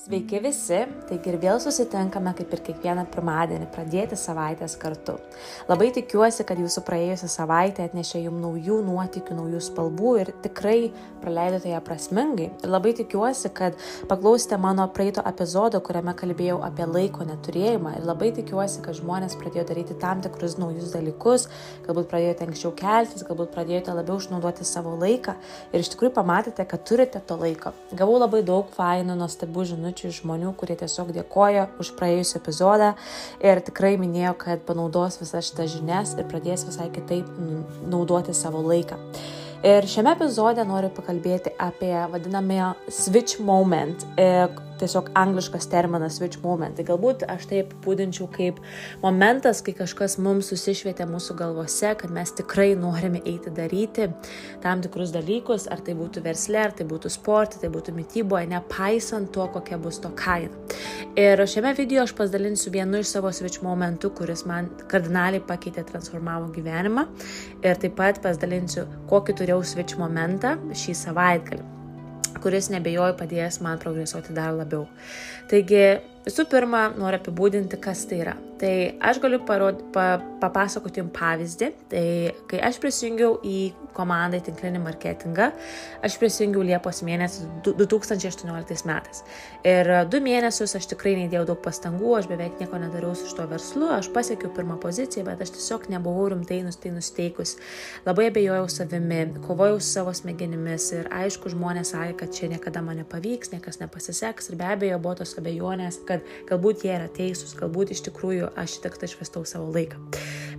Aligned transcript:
Sveiki 0.00 0.38
visi, 0.40 0.78
taigi 1.10 1.28
ir 1.28 1.36
vėl 1.42 1.58
susitinkame 1.60 2.30
kaip 2.32 2.54
ir 2.56 2.60
kiekvieną 2.64 3.02
pirmadienį 3.12 3.66
pradėti 3.74 4.16
savaitės 4.16 4.72
kartu. 4.80 5.18
Labai 5.68 5.90
tikiuosi, 5.92 6.46
kad 6.48 6.56
jūsų 6.56 6.80
praėjusią 6.86 7.28
savaitę 7.28 7.84
atnešė 7.84 8.22
jums 8.22 8.40
naujų 8.40 8.78
nuotikių, 8.86 9.36
naujų 9.36 9.60
spalvų 9.66 10.12
ir 10.22 10.30
tikrai 10.40 10.78
praleidote 11.20 11.68
ją 11.68 11.82
prasmingai. 11.84 12.46
Ir 12.64 12.72
labai 12.72 12.94
tikiuosi, 12.96 13.50
kad 13.52 13.76
paklausėte 14.08 14.56
mano 14.62 14.86
praeito 14.88 15.20
epizodo, 15.28 15.82
kuriame 15.84 16.16
kalbėjau 16.16 16.62
apie 16.64 16.88
laiko 16.88 17.28
neturėjimą. 17.28 17.98
Ir 18.00 18.08
labai 18.08 18.32
tikiuosi, 18.40 18.80
kad 18.86 18.96
žmonės 18.96 19.36
pradėjo 19.36 19.66
daryti 19.68 19.98
tam 20.00 20.24
tikrus 20.24 20.56
naujus 20.56 20.96
dalykus, 20.96 21.50
galbūt 21.84 22.08
pradėjote 22.14 22.48
anksčiau 22.48 22.72
keltis, 22.80 23.26
galbūt 23.28 23.52
pradėjote 23.52 24.00
labiau 24.00 24.16
išnaudoti 24.16 24.64
savo 24.64 24.96
laiką 25.04 25.36
ir 25.74 25.84
iš 25.84 25.92
tikrųjų 25.92 26.16
pamatėte, 26.16 26.64
kad 26.64 26.88
turite 26.88 27.20
to 27.20 27.36
laiko. 27.44 27.76
Gavau 27.92 28.16
labai 28.16 28.40
daug 28.48 28.72
fainų, 28.80 29.20
nuostabių 29.20 29.68
žinučių 29.74 29.89
žinučių 29.90 30.08
iš 30.08 30.22
žmonių, 30.22 30.54
kurie 30.56 30.76
tiesiog 30.78 31.10
dėkoja 31.12 31.68
už 31.80 31.92
praėjusią 31.98 32.38
epizodą 32.40 32.94
ir 33.42 33.60
tikrai 33.60 33.96
minėjo, 33.98 34.34
kad 34.38 34.62
panaudos 34.66 35.18
visas 35.20 35.50
šitas 35.50 35.74
žinias 35.74 36.14
ir 36.16 36.28
pradės 36.30 36.64
visai 36.64 36.90
kitaip 36.90 37.26
naudoti 37.90 38.34
savo 38.34 38.62
laiką. 38.62 38.98
Ir 39.62 39.84
šiame 39.84 40.14
epizode 40.14 40.62
noriu 40.64 40.88
pakalbėti 40.88 41.52
apie 41.60 41.92
vadinamąją 42.12 42.74
switch 42.88 43.40
moment, 43.40 44.06
e, 44.16 44.48
tiesiog 44.80 45.10
angliškas 45.18 45.68
terminas 45.70 46.18
switch 46.18 46.40
moment. 46.44 46.76
Tai 46.76 46.86
galbūt 46.88 47.24
aš 47.30 47.46
tai 47.50 47.62
apibūdinčiau 47.64 48.28
kaip 48.34 48.60
momentas, 49.02 49.62
kai 49.64 49.74
kažkas 49.78 50.18
mums 50.22 50.50
susišvietė 50.52 51.06
mūsų 51.10 51.36
galvose, 51.38 51.92
kad 52.00 52.12
mes 52.14 52.32
tikrai 52.38 52.72
norime 52.78 53.22
eiti 53.24 53.52
daryti 53.54 54.10
tam 54.64 54.84
tikrus 54.84 55.12
dalykus, 55.14 55.66
ar 55.70 55.82
tai 55.84 55.96
būtų 55.98 56.24
versle, 56.24 56.60
ar 56.64 56.76
tai 56.76 56.86
būtų 56.88 57.12
sporte, 57.12 57.60
tai 57.62 57.72
būtų 57.72 57.94
mytyboje, 57.96 58.50
nepaisant 58.50 59.32
to, 59.34 59.46
kokia 59.54 59.80
bus 59.80 60.00
to 60.02 60.12
kaina. 60.18 60.52
Ir 61.18 61.40
šiame 61.50 61.74
video 61.78 62.04
aš 62.04 62.14
pasidalinsiu 62.18 62.72
vienu 62.74 63.00
iš 63.00 63.14
savo 63.14 63.32
switch 63.34 63.64
momentų, 63.64 64.12
kuris 64.18 64.46
man 64.48 64.70
kardinaliai 64.90 65.42
pakeitė, 65.44 65.84
transformavo 65.88 66.50
gyvenimą. 66.54 67.08
Ir 67.64 67.80
taip 67.80 67.98
pat 67.98 68.22
pasidalinsiu, 68.24 68.86
kokį 69.10 69.36
turėjau 69.42 69.60
switch 69.74 70.00
momentą 70.00 70.56
šį 70.76 70.96
savaitgalį 71.04 71.79
kuris 72.42 72.70
nebejoju 72.74 73.16
padės 73.18 73.60
man 73.64 73.80
progresuoti 73.82 74.36
dar 74.36 74.54
labiau. 74.56 74.86
Taigi, 75.50 75.84
visų 76.26 76.46
pirma, 76.50 76.88
noriu 76.96 77.20
apibūdinti, 77.20 77.80
kas 77.82 78.06
tai 78.10 78.22
yra. 78.24 78.36
Tai 78.60 78.72
aš 79.00 79.22
galiu 79.22 79.40
parod, 79.48 79.78
pa, 79.94 80.18
papasakoti 80.40 81.00
jums 81.00 81.14
pavyzdį. 81.16 81.68
Tai 81.88 82.06
kai 82.50 82.60
aš 82.68 82.80
prisijungiau 82.82 83.38
į 83.46 83.60
komandą 83.94 84.38
į 84.38 84.44
tinklinį 84.48 84.80
marketingą, 84.84 85.50
aš 86.06 86.16
prisijungiau 86.20 86.62
Liepos 86.66 87.02
mėnesį 87.06 87.46
2018 87.66 88.86
metais. 88.88 89.22
Ir 89.66 89.90
du 90.10 90.20
mėnesius 90.24 90.76
aš 90.78 90.88
tikrai 90.92 91.16
neįdėjau 91.18 91.46
daug 91.50 91.60
pastangų, 91.64 92.12
aš 92.18 92.28
beveik 92.30 92.60
nieko 92.60 92.78
nedariau 92.80 93.16
su 93.18 93.28
šito 93.30 93.46
verslu, 93.50 93.88
aš 93.96 94.10
pasiekiau 94.14 94.52
pirmą 94.56 94.78
poziciją, 94.82 95.26
bet 95.28 95.42
aš 95.44 95.54
tiesiog 95.56 95.88
nebuvau 95.92 96.28
rimtai 96.34 96.60
tai 96.80 96.92
nusteikus. 96.94 97.56
Labai 98.06 98.28
abejojau 98.30 98.68
savimi, 98.70 99.22
kovojau 99.44 99.80
su 99.80 99.90
savo 99.90 100.14
smegenimis 100.16 100.90
ir 100.96 101.10
aišku, 101.14 101.52
žmonės 101.52 101.94
sakė, 101.94 102.16
kad 102.22 102.34
čia 102.36 102.50
niekada 102.52 102.82
man 102.84 103.00
nepavyks, 103.02 103.52
niekas 103.54 103.80
nepasiseks 103.82 104.50
ir 104.50 104.60
be 104.60 104.68
abejo 104.70 105.00
buvo 105.02 105.18
tos 105.20 105.36
abejonės, 105.40 106.00
kad 106.08 106.24
galbūt 106.48 106.86
jie 106.86 106.94
yra 106.96 107.10
teisūs, 107.16 107.56
galbūt 107.58 107.94
iš 107.96 108.04
tikrųjų 108.08 108.49
aš 108.56 108.80
tik 108.84 108.98
tai 108.98 109.10
išvestau 109.10 109.44
savo 109.48 109.70
laiką. 109.74 110.00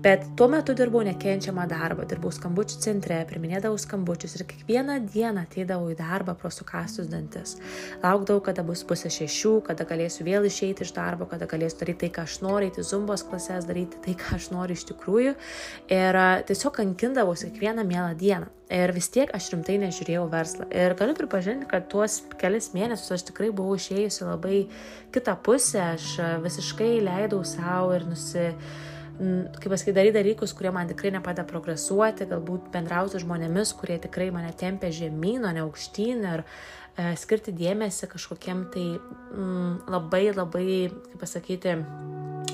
Bet 0.02 0.23
tuo 0.33 0.47
metu 0.49 0.73
dirbau 0.73 1.03
nekenčiamą 1.05 1.67
darbą, 1.69 2.07
dirbau 2.09 2.31
skambučių 2.33 2.80
centre, 2.81 3.19
priminėdavau 3.30 3.77
skambučius 3.77 4.33
ir 4.39 4.47
kiekvieną 4.49 4.95
dieną 5.13 5.44
ateidavau 5.45 5.91
į 5.94 5.97
darbą 5.99 6.33
pro 6.41 6.49
sukastus 6.49 7.05
dantis. 7.11 7.59
Laukdavau, 8.02 8.41
kada 8.47 8.63
bus 8.66 8.81
pusė 8.88 9.11
šešių, 9.13 9.52
kada 9.67 9.85
galėsiu 9.85 10.25
vėl 10.25 10.47
išeiti 10.49 10.88
iš 10.88 10.95
darbo, 10.95 11.27
kada 11.29 11.45
galėsiu 11.45 11.84
daryti 11.84 12.07
tai, 12.07 12.09
ką 12.16 12.25
aš 12.25 12.40
noriu, 12.41 12.72
eiti 12.72 12.81
zumbos 12.88 13.22
klasės, 13.29 13.67
daryti 13.69 14.01
tai, 14.01 14.16
ką 14.17 14.40
aš 14.40 14.47
noriu 14.56 14.79
iš 14.79 14.88
tikrųjų. 14.90 15.35
Ir 15.94 16.19
tiesiog 16.50 16.73
kankindavausi 16.79 17.51
kiekvieną 17.51 17.85
mielą 17.85 18.16
dieną. 18.17 18.50
Ir 18.73 18.94
vis 18.95 19.11
tiek 19.13 19.29
aš 19.38 19.51
rimtai 19.53 19.75
nežiūrėjau 19.84 20.23
verslą. 20.31 20.66
Ir 20.73 20.95
galiu 20.97 21.13
pripažinti, 21.13 21.67
kad 21.69 21.91
tuos 21.91 22.23
kelias 22.41 22.72
mėnesius 22.73 23.19
aš 23.19 23.28
tikrai 23.29 23.51
buvau 23.53 23.75
išėjusi 23.78 24.25
labai 24.25 24.63
kitą 25.13 25.35
pusę, 25.45 25.91
aš 25.91 26.16
visiškai 26.41 26.95
leidau 27.03 27.44
savo 27.45 27.91
ir 28.00 28.07
nusi 28.07 28.47
kaip 29.22 29.70
pasakyti, 29.70 29.96
daryti 29.96 30.18
dalykus, 30.18 30.54
kurie 30.58 30.72
man 30.74 30.90
tikrai 30.90 31.12
nepada 31.14 31.46
progresuoti, 31.48 32.28
galbūt 32.30 32.72
bendrauti 32.74 33.22
žmonėmis, 33.22 33.76
kurie 33.78 34.00
tikrai 34.02 34.32
mane 34.34 34.52
tempia 34.58 34.92
žemyn, 34.96 35.46
o 35.46 35.52
ne 35.54 35.62
aukštyn 35.66 36.26
ir 36.32 36.44
e, 36.44 37.12
skirti 37.20 37.54
dėmesį 37.54 38.09
kažkokiem 38.16 38.66
tai 38.74 38.88
mm, 38.98 39.92
labai 39.94 40.26
labai, 40.34 40.66
kaip 41.12 41.22
pasakyti, 41.22 41.76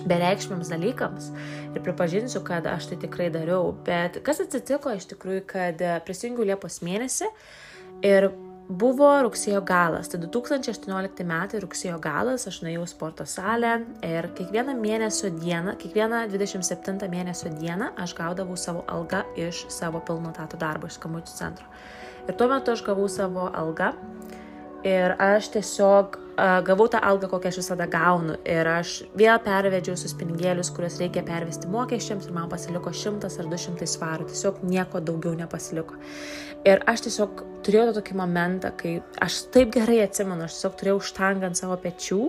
bereikšmiams 0.07 0.71
dalykams. 0.71 1.31
Ir 1.75 1.83
pripažinsiu, 1.85 2.43
kad 2.47 2.67
aš 2.69 2.91
tai 2.91 2.99
tikrai 3.05 3.29
dariau. 3.33 3.71
Bet 3.87 4.19
kas 4.25 4.41
atsitiko 4.43 4.93
iš 4.95 5.07
tikrųjų, 5.13 5.45
kad 5.47 5.81
e, 5.81 5.95
prisijungiau 6.07 6.51
Liepos 6.51 6.81
mėnesį 6.85 7.31
ir 8.07 8.31
Buvo 8.67 9.07
rugsėjo 9.23 9.61
galas, 9.63 10.09
tai 10.11 10.17
2018 10.19 11.23
metai 11.23 11.59
rugsėjo 11.63 12.01
galas, 12.03 12.43
aš 12.49 12.57
nuėjau 12.65 12.83
sporto 12.91 13.23
salę 13.23 13.69
ir 14.03 14.27
kiekvieną 14.35 14.73
mėnesio 14.75 15.29
dieną, 15.31 15.77
kiekvieną 15.79 16.25
27 16.33 17.07
mėnesio 17.07 17.47
dieną 17.61 17.93
aš 17.95 18.11
gaudavau 18.17 18.57
savo 18.59 18.83
algą 18.91 19.21
iš 19.39 19.61
savo 19.71 20.01
pilno 20.03 20.33
tato 20.35 20.59
darbo 20.59 20.91
iš 20.91 20.97
skambučių 20.99 21.37
centro. 21.37 21.71
Ir 22.27 22.35
tuo 22.35 22.49
metu 22.51 22.75
aš 22.75 22.83
gavau 22.83 23.07
savo 23.07 23.47
algą 23.55 23.93
ir 24.85 25.13
aš 25.21 25.49
tiesiog 25.55 26.17
uh, 26.17 26.59
gavau 26.67 26.87
tą 26.91 27.01
algą, 27.01 27.29
kokią 27.31 27.51
aš 27.51 27.59
visada 27.61 27.87
gaunu. 27.89 28.37
Ir 28.45 28.67
aš 28.69 28.99
vėl 29.17 29.39
pervedžiau 29.45 29.95
visus 29.95 30.15
pinigėlius, 30.17 30.71
kuriuos 30.75 30.99
reikia 31.01 31.23
pervesti 31.27 31.69
mokesčiams 31.71 32.27
ir 32.27 32.35
man 32.35 32.49
pasiliko 32.51 32.93
100 32.93 33.31
ar 33.31 33.49
200 33.53 33.89
svarų. 33.93 34.27
Tiesiog 34.33 34.61
nieko 34.67 35.01
daugiau 35.01 35.33
nepasiliko. 35.37 35.97
Ir 36.67 36.81
aš 36.89 37.05
tiesiog 37.07 37.45
turėjau 37.65 37.95
tokį 37.99 38.17
momentą, 38.19 38.73
kai 38.77 38.97
aš 39.23 39.45
taip 39.53 39.71
gerai 39.75 40.01
atsimenu, 40.03 40.45
aš 40.45 40.57
tiesiog 40.57 40.77
turėjau 40.79 40.99
štangą 41.11 41.49
ant 41.51 41.59
savo 41.59 41.77
pečių 41.81 42.21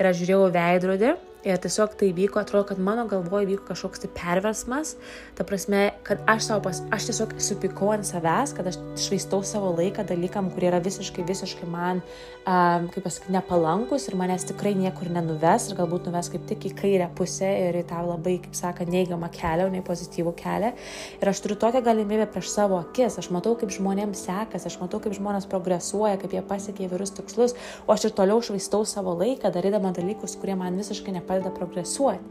ir 0.00 0.10
aš 0.10 0.22
žiūrėjau 0.22 0.52
veidrodį 0.56 1.16
Ir 1.46 1.60
tiesiog 1.62 1.92
tai 1.94 2.08
vyko, 2.10 2.40
atrodo, 2.42 2.64
kad 2.72 2.78
mano 2.82 3.04
galvoje 3.06 3.46
vyko 3.52 3.68
kažkoks 3.68 4.02
tai 4.02 4.08
perversmas, 4.10 4.96
ta 5.38 5.44
prasme, 5.46 5.92
kad 6.02 6.18
aš, 6.26 6.48
pas, 6.64 6.80
aš 6.90 7.04
tiesiog 7.06 7.36
supykau 7.38 7.92
ant 7.94 8.08
savęs, 8.08 8.50
kad 8.56 8.66
aš 8.66 8.80
švaistau 8.98 9.44
savo 9.46 9.70
laiką 9.76 10.02
dalykam, 10.08 10.48
kurie 10.50 10.72
yra 10.72 10.80
visiškai, 10.82 11.22
visiškai 11.28 11.68
man, 11.70 12.00
um, 12.42 12.88
kaip 12.90 13.06
pasakyti, 13.06 13.34
nepalankus 13.36 14.08
ir 14.10 14.16
manęs 14.18 14.48
tikrai 14.48 14.72
niekur 14.74 15.12
nenuves 15.14 15.68
ir 15.68 15.78
galbūt 15.78 16.08
nuves 16.10 16.32
kaip 16.32 16.48
tik 16.50 16.66
į 16.66 16.72
kairę 16.80 17.06
pusę 17.14 17.52
ir 17.68 17.78
į 17.78 17.84
tą 17.92 18.02
labai, 18.08 18.40
kaip 18.42 18.58
sako, 18.58 18.88
neigiamą 18.90 19.30
kelią, 19.38 19.68
o 19.70 19.74
ne 19.76 19.84
pozityvų 19.86 20.34
kelią. 20.42 20.72
Ir 21.20 21.30
aš 21.30 21.44
turiu 21.44 21.58
tokią 21.62 21.84
galimybę 21.86 22.26
prieš 22.34 22.50
savo 22.56 22.80
akis, 22.82 23.20
aš 23.22 23.30
matau, 23.30 23.54
kaip 23.60 23.70
žmonėms 23.70 24.24
sekasi, 24.26 24.66
aš 24.66 24.80
matau, 24.82 24.98
kaip 25.04 25.14
žmonės 25.14 25.46
progresuoja, 25.54 26.18
kaip 26.18 26.34
jie 26.34 26.42
pasiekia 26.50 26.88
įvairius 26.90 27.14
tikslus, 27.20 27.54
o 27.86 27.94
aš 27.94 28.10
ir 28.10 28.18
toliau 28.18 28.42
švaistau 28.42 28.82
savo 28.82 29.14
laiką, 29.22 29.54
darydama 29.54 29.94
dalykus, 29.94 30.34
kurie 30.42 30.58
man 30.58 30.82
visiškai 30.82 31.14
nepalankus 31.14 31.35
pradeda 31.36 31.54
progresuoti. 31.54 32.24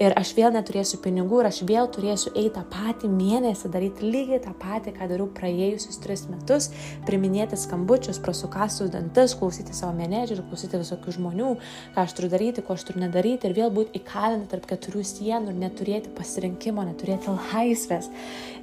Ir 0.00 0.14
aš 0.16 0.32
vėl 0.34 0.50
neturėsiu 0.54 0.98
pinigų 1.04 1.42
ir 1.42 1.48
aš 1.50 1.60
vėl 1.68 1.86
turėsiu 1.92 2.32
eiti 2.32 2.54
tą 2.56 2.62
patį 2.72 3.10
mėnesį, 3.12 3.68
daryti 3.70 4.08
lygiai 4.08 4.40
tą 4.42 4.54
patį, 4.58 4.94
ką 4.96 5.08
dariau 5.10 5.28
praėjusius 5.36 6.00
tris 6.02 6.24
metus, 6.30 6.70
priminėti 7.06 7.58
skambučius, 7.60 8.18
prasukastus 8.24 8.90
dantis, 8.90 9.36
klausyti 9.38 9.76
savo 9.76 9.92
menedžerių, 10.00 10.46
klausyti 10.48 10.80
visokių 10.80 11.14
žmonių, 11.18 11.52
ką 11.94 12.06
aš 12.06 12.16
turiu 12.18 12.32
daryti, 12.32 12.64
ko 12.64 12.74
aš 12.74 12.86
turiu 12.88 13.04
nedaryti 13.04 13.46
ir 13.46 13.56
vėl 13.60 13.70
būti 13.74 14.00
įkalinti 14.00 14.50
tarp 14.50 14.66
keturių 14.72 15.04
sienų 15.12 15.52
ir 15.52 15.62
neturėti 15.66 16.16
pasirinkimo, 16.16 16.88
neturėti 16.88 17.36
laisvės. 17.36 18.10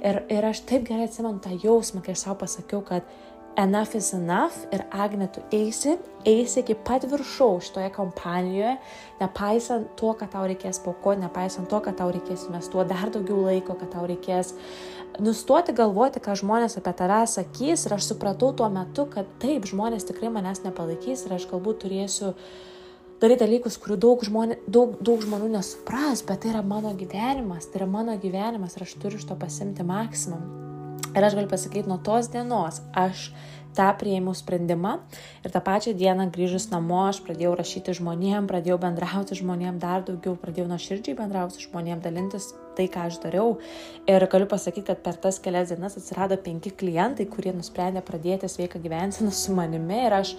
Ir, 0.02 0.22
ir 0.34 0.50
aš 0.50 0.64
taip 0.66 0.86
gerai 0.90 1.08
atsimenu 1.08 1.40
tą 1.40 1.54
jausmą, 1.62 2.02
kai 2.04 2.18
aš 2.18 2.26
savo 2.26 2.40
pasakiau, 2.42 2.82
kad 2.84 3.06
enough 3.56 3.94
is 3.94 4.12
enough 4.12 4.54
ir 4.72 4.84
Agne, 4.90 5.26
tu 5.32 5.40
eisi, 5.52 5.96
eisi 6.26 6.60
iki 6.60 6.74
pat 6.74 7.04
viršaus 7.08 7.68
šitoje 7.68 7.90
kompanijoje, 7.94 8.76
nepaisant 9.20 9.90
to, 9.98 10.12
kad 10.18 10.32
tau 10.32 10.46
reikės 10.48 10.80
paukoti, 10.84 11.24
nepaisant 11.24 11.68
to, 11.70 11.80
kad 11.84 11.98
tau 11.98 12.10
reikės 12.14 12.46
investuoti 12.48 12.94
dar 12.94 13.12
daugiau 13.12 13.42
laiko, 13.48 13.76
kad 13.80 13.92
tau 13.94 14.06
reikės 14.08 14.54
nustoti 15.20 15.74
galvoti, 15.76 16.22
ką 16.22 16.36
žmonės 16.38 16.78
apie 16.80 16.94
tave 16.96 17.20
sakys 17.28 17.86
ir 17.86 17.96
aš 17.96 18.12
supratau 18.12 18.52
tuo 18.56 18.70
metu, 18.72 19.08
kad 19.10 19.28
taip, 19.42 19.68
žmonės 19.68 20.06
tikrai 20.08 20.32
manęs 20.32 20.62
nepalaikys 20.64 21.26
ir 21.26 21.36
aš 21.36 21.48
galbūt 21.50 21.84
turėsiu 21.84 22.32
daryti 23.20 23.44
dalykus, 23.44 23.76
kurių 23.82 23.98
daug, 24.00 24.24
žmonė, 24.24 24.60
daug, 24.70 24.96
daug 25.04 25.20
žmonių 25.26 25.50
nesupras, 25.58 26.24
bet 26.24 26.44
tai 26.44 26.54
yra 26.54 26.64
mano 26.64 26.94
gyvenimas, 26.96 27.68
tai 27.68 27.82
yra 27.82 27.90
mano 27.98 28.16
gyvenimas 28.20 28.78
ir 28.78 28.88
aš 28.88 28.96
turiu 29.02 29.20
iš 29.20 29.28
to 29.28 29.36
pasimti 29.36 29.84
maksimum. 29.84 30.69
Ir 31.10 31.26
aš 31.26 31.34
galiu 31.34 31.50
pasakyti, 31.50 31.88
nuo 31.90 31.98
tos 31.98 32.30
dienos 32.30 32.80
aš 32.94 33.30
tą 33.76 33.90
prieimiau 34.00 34.34
sprendimą 34.36 34.96
ir 35.44 35.54
tą 35.54 35.62
pačią 35.66 35.94
dieną 35.98 36.30
grįžus 36.34 36.70
namo 36.72 37.04
aš 37.08 37.22
pradėjau 37.26 37.54
rašyti 37.60 37.96
žmonėm, 38.00 38.48
pradėjau 38.50 38.80
bendrauti 38.82 39.38
žmonėm 39.38 39.78
dar 39.82 40.06
daugiau, 40.06 40.36
pradėjau 40.40 40.70
nuoširdžiai 40.72 41.18
bendrauti 41.18 41.62
žmonėm, 41.66 42.02
dalintis 42.04 42.52
tai, 42.80 42.86
ką 42.88 43.06
aš 43.08 43.18
dariau. 43.22 43.58
Ir 44.08 44.24
galiu 44.30 44.46
pasakyti, 44.48 44.86
kad 44.88 45.02
per 45.04 45.18
tas 45.20 45.38
kelias 45.42 45.70
dienas 45.72 45.96
atsirado 45.98 46.38
penki 46.40 46.72
klientai, 46.80 47.26
kurie 47.30 47.52
nusprendė 47.54 48.02
pradėti 48.06 48.48
sveiką 48.48 48.80
gyvenseną 48.82 49.32
su 49.34 49.54
manimi. 49.56 49.98
Ir 50.06 50.16
aš, 50.20 50.32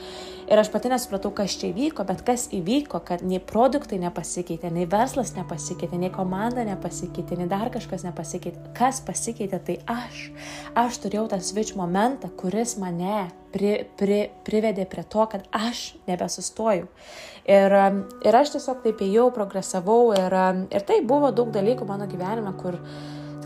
ir 0.50 0.62
aš 0.62 0.72
pati 0.74 0.92
nesupratau, 0.92 1.34
kas 1.36 1.58
čia 1.62 1.70
įvyko, 1.70 2.06
bet 2.08 2.24
kas 2.28 2.48
įvyko, 2.56 3.04
kad 3.08 3.24
nei 3.28 3.42
produktai 3.52 4.00
nepasikeitė, 4.02 4.72
nei 4.74 4.88
verslas 4.90 5.36
nepasikeitė, 5.38 6.00
nei 6.02 6.12
komanda 6.14 6.66
nepasikeitė, 6.68 7.38
nei 7.40 7.50
dar 7.52 7.70
kažkas 7.74 8.08
nepasikeitė. 8.08 8.72
Kas 8.78 9.04
pasikeitė, 9.06 9.62
tai 9.68 9.78
aš. 9.92 10.30
Aš 10.80 11.02
turėjau 11.04 11.28
tą 11.32 11.42
switch 11.44 11.78
momentą, 11.80 12.32
kuris 12.42 12.78
mane 12.82 13.21
pri, 13.52 13.74
pri, 14.00 14.20
privedė 14.48 14.86
prie 14.90 15.04
to, 15.04 15.26
kad 15.32 15.46
aš 15.56 15.92
nebesustoju. 16.08 16.88
Ir, 17.50 17.76
um, 17.76 18.04
ir 18.26 18.38
aš 18.38 18.56
tiesiog 18.56 18.84
taip 18.86 19.02
ėjau, 19.04 19.30
progresavau 19.36 20.12
ir, 20.16 20.36
um, 20.38 20.66
ir 20.72 20.86
tai 20.88 21.02
buvo 21.08 21.32
daug 21.36 21.52
dalykų 21.54 21.88
mano 21.90 22.08
gyvenime, 22.10 22.54
kur 22.62 22.78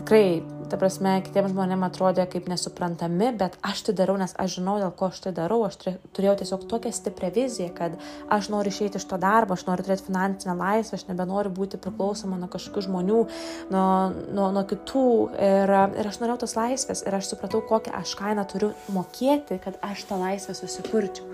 tikrai, 0.00 0.42
ta 0.70 0.78
prasme, 0.80 1.14
kitiems 1.26 1.52
žmonėms 1.52 1.86
atrodė 1.88 2.26
kaip 2.30 2.48
nesuprantami, 2.50 3.30
bet 3.38 3.56
aš 3.66 3.84
tai 3.88 3.94
darau, 3.98 4.16
nes 4.20 4.34
aš 4.42 4.58
žinau, 4.58 4.76
dėl 4.82 4.92
ko 4.98 5.10
aš 5.12 5.22
tai 5.24 5.32
darau. 5.36 5.62
Aš 5.66 5.78
turėjau 5.84 6.36
tiesiog 6.42 6.66
tokią 6.70 6.92
stiprią 6.94 7.32
viziją, 7.34 7.70
kad 7.76 7.96
aš 8.32 8.50
noriu 8.52 8.72
išeiti 8.74 9.00
iš 9.00 9.08
to 9.10 9.18
darbo, 9.22 9.56
aš 9.56 9.66
noriu 9.68 9.86
turėti 9.86 10.06
finansinę 10.08 10.56
laisvę, 10.58 11.00
aš 11.00 11.06
nebenoriu 11.10 11.54
būti 11.56 11.80
priklausoma 11.82 12.38
nuo 12.40 12.50
kažkokių 12.52 12.86
žmonių, 12.88 13.24
nuo, 13.74 13.88
nuo, 14.36 14.50
nuo 14.56 14.64
kitų. 14.68 15.08
Ir, 15.48 15.74
ir 16.02 16.12
aš 16.12 16.20
norėjau 16.22 16.42
tos 16.44 16.56
laisvės 16.58 17.04
ir 17.06 17.18
aš 17.18 17.32
supratau, 17.32 17.62
kokią 17.66 17.96
aš 18.02 18.16
kainą 18.20 18.46
turiu 18.50 18.72
mokėti, 18.94 19.60
kad 19.62 19.80
aš 19.86 20.06
tą 20.10 20.20
laisvę 20.22 20.56
susikurčiau. 20.58 21.28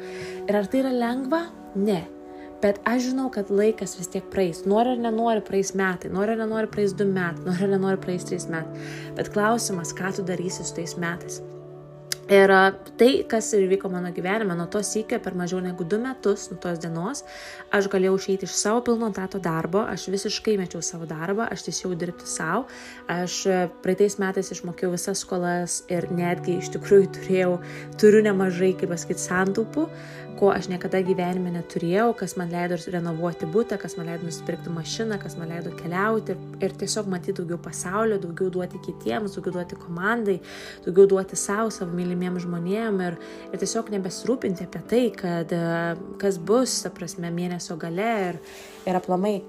Ir 0.46 0.58
ar 0.58 0.68
tai 0.68 0.84
yra 0.84 0.96
lengva? 0.96 1.46
Ne. 1.76 2.02
Bet 2.62 2.78
aš 2.86 3.08
žinau, 3.08 3.26
kad 3.34 3.50
laikas 3.50 3.96
vis 3.98 4.10
tiek 4.12 4.26
praeis. 4.30 4.62
Nori 4.70 4.94
ar 4.94 5.00
nenori 5.02 5.42
praeis 5.42 5.72
metai, 5.78 6.12
nori 6.14 6.36
ar 6.36 6.44
nenori 6.44 6.70
praeis 6.70 6.94
du 6.94 7.08
metai, 7.08 7.42
nori 7.48 7.66
ar 7.66 7.72
nenori 7.74 7.98
praeis 8.04 8.28
trys 8.28 8.46
metai. 8.52 8.84
Bet 9.18 9.32
klausimas, 9.34 9.90
ką 9.98 10.12
tu 10.14 10.26
darysi 10.28 10.62
su 10.62 10.76
tais 10.76 10.94
metais. 10.94 11.40
Ir 12.30 12.52
tai, 12.98 13.24
kas 13.26 13.48
ir 13.58 13.64
vyko 13.66 13.88
mano 13.90 14.12
gyvenime, 14.14 14.54
nuo 14.54 14.68
to 14.70 14.78
sykio 14.86 15.18
per 15.18 15.34
mažiau 15.34 15.58
negu 15.60 15.82
du 15.84 15.98
metus, 15.98 16.44
nuo 16.52 16.60
tos 16.62 16.78
dienos, 16.78 17.24
aš 17.74 17.88
galėjau 17.90 18.14
išeiti 18.20 18.46
iš 18.46 18.54
savo 18.60 18.84
pilno 18.86 19.08
tato 19.10 19.40
darbo, 19.42 19.82
aš 19.82 20.06
visiškai 20.14 20.54
mečiau 20.60 20.84
savo 20.86 21.08
darbą, 21.10 21.48
aš 21.50 21.66
tiesiog 21.66 21.96
dirbti 21.98 22.30
savo, 22.30 22.68
aš 23.10 23.42
praeitais 23.82 24.20
metais 24.22 24.52
išmokėjau 24.54 24.94
visas 24.94 25.24
skolas 25.26 25.80
ir 25.90 26.06
netgi 26.14 26.60
iš 26.62 26.70
tikrųjų 26.76 27.10
turėjau, 27.18 27.56
turiu 27.98 28.22
nemažai, 28.22 28.70
kaip 28.78 28.94
pasakyti, 28.94 29.26
santaupų, 29.26 29.88
ko 30.38 30.48
aš 30.50 30.66
niekada 30.70 30.98
gyvenime 31.04 31.52
neturėjau, 31.54 32.08
kas 32.18 32.36
man 32.40 32.50
leido 32.50 32.78
renovuoti 32.90 33.46
būtą, 33.52 33.76
kas 33.78 33.98
man 33.98 34.08
leido 34.08 34.26
nusipirkti 34.26 34.72
mašiną, 34.72 35.18
kas 35.22 35.36
man 35.38 35.52
leido 35.52 35.70
keliauti 35.76 36.34
ir 36.64 36.74
tiesiog 36.80 37.10
matyti 37.12 37.36
daugiau 37.38 37.60
pasaulio, 37.62 38.18
daugiau 38.22 38.50
duoti 38.50 38.80
kitiems, 38.82 39.36
daugiau 39.36 39.58
duoti 39.58 39.78
komandai, 39.78 40.38
daugiau 40.86 41.06
duoti 41.12 41.38
savo, 41.38 41.70
savo 41.70 41.92
mylimiems 41.94 42.11
žmonėms 42.16 43.06
ir, 43.06 43.16
ir 43.52 43.62
tiesiog 43.62 43.90
nebesirūpinti 43.94 44.66
apie 44.66 44.84
tai, 44.90 45.02
kad 45.16 45.56
kas 46.22 46.38
bus, 46.38 46.82
ta 46.84 46.92
prasme, 46.94 47.32
mėnesio 47.34 47.78
gale 47.80 48.12
ir, 48.28 48.40
ir 48.88 48.98
aplamai 48.98 49.40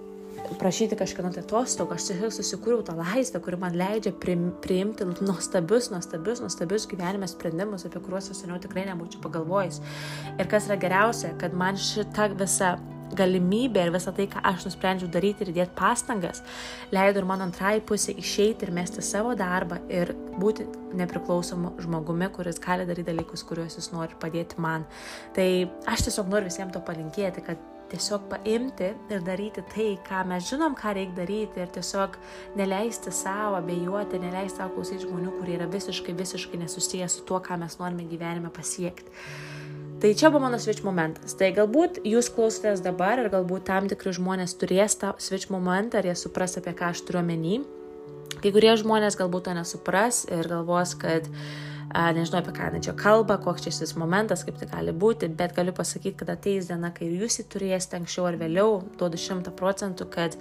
prašyti 0.59 0.97
kažkieno 0.99 1.31
tai 1.33 1.43
atostogų, 1.43 1.95
aš 1.95 2.09
tiesiog 2.09 2.33
susikūriau 2.35 2.83
tą 2.85 2.95
laisvę, 2.97 3.39
kuri 3.43 3.59
man 3.61 3.77
leidžia 3.79 4.13
priimti 4.15 5.07
nuostabius, 5.23 5.89
nuostabius, 5.93 6.41
nuostabius 6.43 6.87
gyvenime 6.91 7.29
sprendimus, 7.29 7.85
apie 7.87 8.01
kuriuos 8.03 8.31
aš 8.31 8.43
seniau 8.43 8.59
tikrai 8.61 8.85
nebūčiau 8.89 9.23
pagalvojęs. 9.23 9.79
Ir 10.37 10.49
kas 10.51 10.67
yra 10.69 10.79
geriausia, 10.81 11.33
kad 11.41 11.55
man 11.57 11.79
šita 11.79 12.31
visa 12.39 12.75
galimybė 13.17 13.87
ir 13.87 13.93
visą 13.95 14.13
tai, 14.15 14.27
ką 14.31 14.43
aš 14.51 14.67
nusprendžiau 14.67 15.11
daryti 15.11 15.45
ir 15.45 15.53
dėti 15.55 15.75
pastangas, 15.77 16.43
leido 16.93 17.21
ir 17.21 17.27
mano 17.29 17.47
antrai 17.47 17.79
pusė 17.81 18.15
išeiti 18.19 18.67
ir 18.67 18.73
mesti 18.75 19.03
savo 19.05 19.35
darbą 19.39 19.81
ir 19.91 20.13
būti 20.39 20.67
nepriklausomu 20.97 21.75
žmogumi, 21.83 22.29
kuris 22.33 22.61
gali 22.63 22.87
daryti 22.89 23.11
dalykus, 23.11 23.45
kuriuos 23.47 23.77
jis 23.79 23.91
nori 23.93 24.17
padėti 24.19 24.61
man. 24.61 24.87
Tai 25.35 25.47
aš 25.89 26.07
tiesiog 26.09 26.31
noriu 26.31 26.49
visiems 26.49 26.73
to 26.73 26.81
palinkėti, 26.85 27.45
kad 27.45 27.69
tiesiog 27.93 28.25
paimti 28.31 28.89
ir 29.13 29.23
daryti 29.25 29.61
tai, 29.73 29.89
ką 30.07 30.23
mes 30.29 30.47
žinom, 30.49 30.75
ką 30.77 30.95
reikia 30.97 31.17
daryti 31.19 31.61
ir 31.61 31.71
tiesiog 31.75 32.17
neleisti 32.57 33.13
savo 33.13 33.59
abejoti, 33.59 34.21
neleisti 34.23 34.61
savo 34.61 34.77
klausyti 34.77 35.05
žmonių, 35.05 35.35
kurie 35.37 35.57
yra 35.59 35.69
visiškai, 35.69 36.15
visiškai 36.17 36.61
nesusiję 36.63 37.09
su 37.11 37.25
tuo, 37.29 37.41
ką 37.43 37.59
mes 37.61 37.77
norime 37.81 38.07
gyvenime 38.09 38.49
pasiekti. 38.53 39.13
Tai 40.03 40.11
čia 40.19 40.27
buvo 40.27 40.43
mano 40.43 40.57
switch 40.59 40.83
momentas. 40.83 41.31
Tai 41.39 41.47
galbūt 41.55 42.01
jūs 42.03 42.27
klausotės 42.35 42.81
dabar 42.83 43.21
ir 43.21 43.29
galbūt 43.31 43.63
tam 43.69 43.85
tikri 43.87 44.11
žmonės 44.11 44.57
turės 44.59 44.97
tą 44.99 45.13
switch 45.15 45.47
momentą 45.47 46.01
ir 46.01 46.09
jie 46.09 46.15
supras, 46.19 46.57
apie 46.59 46.73
ką 46.75 46.89
aš 46.91 47.05
turiu 47.07 47.21
omeny. 47.21 47.61
Kai 48.43 48.51
kurie 48.51 48.73
žmonės 48.81 49.15
galbūt 49.15 49.47
to 49.47 49.55
nesupras 49.55 50.25
ir 50.27 50.51
galvos, 50.51 50.97
kad 50.99 51.31
uh, 51.31 52.11
nežinau 52.19 52.41
apie 52.41 52.51
ką 52.51 52.83
čia 52.83 52.97
kalba, 52.99 53.39
koks 53.39 53.63
čia 53.63 53.71
šis 53.79 53.95
momentas, 53.95 54.43
kaip 54.43 54.59
tai 54.59 54.67
gali 54.75 54.91
būti, 54.91 55.31
bet 55.31 55.55
galiu 55.55 55.71
pasakyti, 55.71 56.17
kad 56.19 56.35
ateis 56.35 56.67
diena, 56.67 56.91
kai 56.91 57.07
jūs 57.07 57.39
jį 57.39 57.47
turėsite 57.55 58.01
anksčiau 58.01 58.27
ar 58.27 58.35
vėliau, 58.35 58.81
duodu 58.99 59.15
šimtą 59.15 59.55
procentų, 59.55 60.11
kad, 60.11 60.35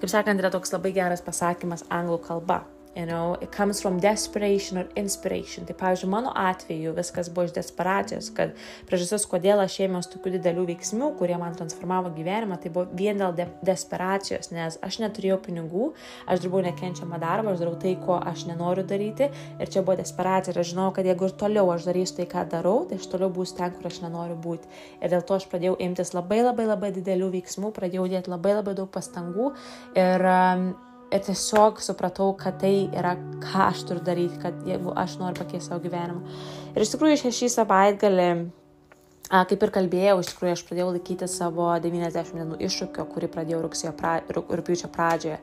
kaip 0.00 0.08
sakant, 0.08 0.40
yra 0.40 0.48
toks 0.48 0.72
labai 0.72 0.96
geras 0.96 1.20
pasakymas 1.20 1.84
anglų 1.90 2.22
kalba. 2.24 2.62
You 2.94 3.06
know, 3.06 3.38
it 3.40 3.50
comes 3.50 3.80
from 3.80 4.00
desperation 4.00 4.76
or 4.76 4.86
inspiration. 4.96 5.64
Tai, 5.64 5.74
pavyzdžiui, 5.80 6.10
mano 6.12 6.32
atveju 6.36 6.92
viskas 6.92 7.30
buvo 7.32 7.46
iš 7.48 7.54
desperacijos, 7.56 8.28
kad 8.36 8.52
priežastis, 8.84 9.24
kodėl 9.30 9.62
aš 9.64 9.78
ėmiausi 9.86 10.10
tokių 10.12 10.34
didelių 10.34 10.66
veiksmų, 10.68 11.08
kurie 11.16 11.38
man 11.40 11.56
transformavo 11.56 12.12
gyvenimą, 12.12 12.58
tai 12.60 12.68
buvo 12.74 12.92
vien 12.92 13.16
dėl 13.16 13.32
de 13.38 13.46
desperacijos, 13.64 14.50
nes 14.52 14.76
aš 14.84 15.00
neturėjau 15.06 15.40
pinigų, 15.46 15.88
aš 16.28 16.44
dirbau 16.44 16.60
nekenčiamą 16.68 17.16
darbą, 17.22 17.56
aš 17.56 17.64
darau 17.64 17.80
tai, 17.80 17.94
ko 18.04 18.20
aš 18.20 18.44
nenoriu 18.52 18.84
daryti 18.84 19.30
ir 19.32 19.72
čia 19.72 19.80
buvo 19.80 19.96
desperacija 20.02 20.52
ir 20.52 20.60
aš 20.60 20.74
žinau, 20.74 20.92
kad 20.92 21.08
jeigu 21.08 21.30
ir 21.30 21.36
toliau 21.46 21.72
aš 21.72 21.88
darysiu 21.88 22.20
tai, 22.20 22.28
ką 22.36 22.44
darau, 22.52 22.76
tai 22.92 23.00
aš 23.00 23.08
toliau 23.08 23.32
būsiu 23.32 23.56
ten, 23.62 23.72
kur 23.72 23.88
aš 23.88 24.02
nenoriu 24.04 24.36
būti. 24.36 24.68
Ir 25.00 25.16
dėl 25.16 25.24
to 25.24 25.40
aš 25.40 25.48
pradėjau 25.48 25.80
imtis 25.80 26.12
labai 26.12 26.44
labai 26.44 26.68
labai 26.68 26.92
didelių 27.00 27.32
veiksmų, 27.40 27.72
pradėjau 27.72 28.10
dėti 28.18 28.36
labai 28.36 28.58
labai 28.60 28.76
daug 28.76 28.92
pastangų 28.92 29.54
ir 29.96 30.32
um, 30.36 30.72
ir 31.12 31.22
tiesiog 31.26 31.82
supratau, 31.84 32.32
kad 32.38 32.58
tai 32.62 32.88
yra, 32.88 33.14
ką 33.42 33.68
aš 33.68 33.84
turiu 33.88 34.04
daryti, 34.06 34.40
kad 34.42 34.64
jeigu 34.68 34.94
aš 34.96 35.18
noriu 35.20 35.42
pakeisti 35.42 35.68
savo 35.68 35.82
gyvenimą. 35.84 36.22
Ir 36.72 36.84
iš 36.84 36.94
tikrųjų 36.94 37.32
šį 37.36 37.50
savaitgalį 37.52 38.28
Kaip 39.32 39.62
ir 39.64 39.70
kalbėjau, 39.72 40.18
iš 40.20 40.28
tikrųjų 40.28 40.52
aš 40.52 40.62
pradėjau 40.68 40.90
laikyti 40.92 41.26
savo 41.30 41.70
90 41.80 42.34
dienų 42.36 42.58
iššūkio, 42.66 43.06
kurį 43.14 43.30
pradėjau 43.32 43.92
pra, 43.96 44.18
rūpiučio 44.28 44.90
pradžioje. 44.92 45.38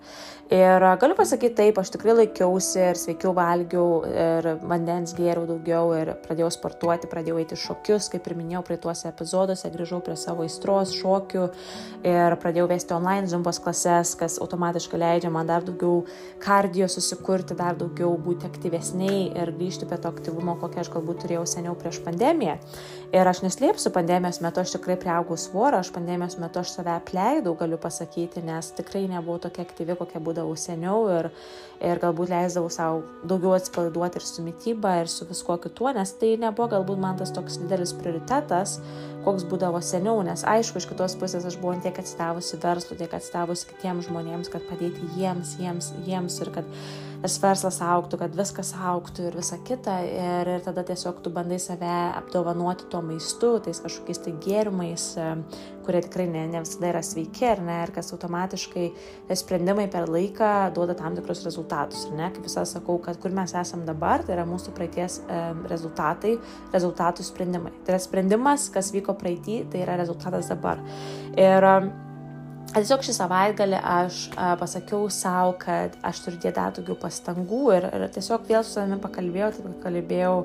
Ir 0.53 0.83
galiu 1.01 1.15
pasakyti 1.17 1.55
taip, 1.57 1.79
aš 1.81 1.89
tikrai 1.95 2.13
laikiausi 2.19 2.79
ir 2.83 2.99
sveikiau 3.01 3.35
valgiau 3.37 4.03
ir 4.09 4.47
vandens 4.61 5.15
gėriau 5.17 5.47
daugiau 5.49 5.95
ir 5.97 6.11
pradėjau 6.21 6.51
sportuoti, 6.53 7.09
pradėjau 7.09 7.39
eiti 7.41 7.57
šokius, 7.57 8.11
kaip 8.13 8.29
ir 8.29 8.37
minėjau 8.37 8.61
prie 8.67 8.77
tuose 8.81 9.09
epizoduose, 9.09 9.73
grįžau 9.73 10.03
prie 10.05 10.17
savo 10.21 10.45
aistros 10.45 10.93
šokių 10.97 11.47
ir 12.09 12.37
pradėjau 12.41 12.69
vesti 12.69 12.97
online 12.97 13.29
zumbos 13.29 13.61
klases, 13.61 14.13
kas 14.17 14.37
automatiškai 14.41 15.01
leidžia 15.01 15.33
man 15.33 15.49
dar 15.49 15.65
daugiau 15.65 16.03
kardio 16.41 16.85
susikurti, 16.89 17.57
dar 17.57 17.77
daugiau 17.77 18.13
būti 18.21 18.49
aktyvesniai 18.49 19.27
ir 19.33 19.53
grįžti 19.57 19.89
prie 19.89 20.01
to 20.01 20.13
aktyvumo, 20.13 20.57
kokią 20.61 20.85
aš 20.85 20.93
galbūt 20.97 21.25
turėjau 21.25 21.45
seniau 21.49 21.77
prieš 21.77 22.01
pandemiją. 22.05 22.57
Ir 23.09 23.25
aš 23.25 23.39
neslėpsiu, 23.41 23.89
pandemijos 23.89 24.37
metu 24.43 24.61
aš 24.61 24.75
tikrai 24.75 24.93
prieaugau 25.01 25.33
svorą, 25.41 25.79
aš 25.81 25.89
pandemijos 25.95 26.35
metu 26.37 26.59
aš 26.61 26.75
save 26.75 26.91
apleidau, 26.93 27.55
galiu 27.57 27.79
pasakyti, 27.81 28.43
nes 28.45 28.69
tikrai 28.77 29.07
nebuvau 29.09 29.39
tokia 29.41 29.63
aktyvi, 29.65 29.95
kokia 29.97 30.21
būdavau 30.21 30.53
seniau 30.53 31.07
ir, 31.15 31.31
ir 31.81 32.01
galbūt 32.03 32.29
leisdavau 32.29 32.69
savo 32.69 33.01
daugiau 33.25 33.55
atsipalaiduoti 33.57 34.21
ir 34.21 34.27
su 34.29 34.45
mytyba, 34.45 34.93
ir 35.01 35.09
su 35.09 35.25
viskuo 35.25 35.57
kituo, 35.63 35.89
nes 35.97 36.13
tai 36.21 36.35
nebuvo 36.37 36.69
galbūt 36.75 37.01
man 37.01 37.17
tas 37.17 37.33
toks 37.33 37.57
didelis 37.63 37.95
prioritetas, 37.97 38.77
koks 39.25 39.45
būdavo 39.49 39.81
seniau, 39.83 40.21
nes 40.25 40.45
aišku, 40.47 40.79
iš 40.79 40.87
kitos 40.89 41.15
pusės 41.19 41.45
aš 41.47 41.59
buvau 41.61 41.75
tiek 41.83 41.97
atsidavusi 41.99 42.59
verslų, 42.63 42.97
tiek 43.01 43.13
atsidavusi 43.17 43.67
kitiems 43.71 44.07
žmonėms, 44.07 44.51
kad 44.53 44.65
padėti 44.69 45.11
jiems, 45.17 45.57
jiems, 45.59 45.91
jiems 46.07 46.39
ir 46.43 46.51
kad 46.55 46.73
tas 47.19 47.35
verslas 47.43 47.79
auktų, 47.83 48.21
kad 48.21 48.35
viskas 48.37 48.71
auktų 48.75 49.27
ir 49.27 49.37
visa 49.39 49.59
kita. 49.67 49.97
Ir, 50.07 50.51
ir 50.55 50.63
tada 50.63 50.85
tiesiog 50.87 51.19
tu 51.23 51.33
bandai 51.35 51.59
save 51.59 51.89
apdovanoti 52.15 52.87
tuo 52.91 53.01
maistu, 53.05 53.57
tais 53.63 53.81
kažkokiais 53.83 54.23
tai 54.23 54.35
gėrimais, 54.45 55.09
kurie 55.89 56.03
tikrai 56.05 56.27
ne, 56.29 56.45
ne 56.51 56.61
visada 56.61 56.91
yra 56.91 57.01
sveiki, 57.05 57.47
ar 57.49 57.63
ne, 57.65 57.79
ir 57.87 57.93
kas 57.95 58.13
automatiškai 58.13 58.85
sprendimai 59.41 59.87
per 59.89 60.05
laiką 60.11 60.51
duoda 60.75 60.93
tam 60.97 61.17
tikrus 61.17 61.41
rezultatus. 61.47 62.05
Ir 62.09 62.17
ne, 62.19 62.27
kaip 62.35 62.45
visą 62.45 62.65
sakau, 62.69 62.99
kad 63.01 63.17
kur 63.21 63.33
mes 63.33 63.55
esam 63.57 63.87
dabar, 63.89 64.21
tai 64.25 64.37
yra 64.37 64.45
mūsų 64.49 64.75
praeities 64.77 65.21
rezultatai, 65.71 66.35
rezultatų 66.75 67.25
sprendimai. 67.25 67.73
Tai 67.81 67.95
yra 67.95 68.03
sprendimas, 68.03 68.69
kas 68.73 68.93
vyko 68.93 69.17
praeitį, 69.17 69.63
tai 69.73 69.81
yra 69.87 69.97
rezultatas 69.97 70.53
dabar. 70.53 70.83
Ir 71.33 71.65
Tiesiog 72.69 73.01
šį 73.01 73.13
savaitgalį 73.17 73.77
aš 73.81 74.17
a, 74.37 74.51
pasakiau 74.59 75.07
savo, 75.09 75.55
kad 75.57 75.95
aš 76.05 76.19
turiu 76.21 76.37
dėti 76.43 76.61
daugiau 76.77 76.97
pastangų 77.01 77.63
ir, 77.73 77.87
ir 77.97 78.03
tiesiog 78.13 78.45
vėl 78.45 78.61
su 78.61 78.75
savimi 78.75 78.99
pakalbėjau, 79.01 79.49
taip 79.55 79.79
kalbėjau 79.81 80.35